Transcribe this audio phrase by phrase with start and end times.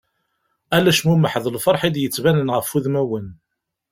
[0.75, 3.27] Ala acmumeḥ d lferḥ i d-yettbanen ɣef wudmaen.